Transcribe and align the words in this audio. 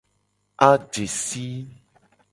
Aje 0.69 1.05
si. 1.19 1.45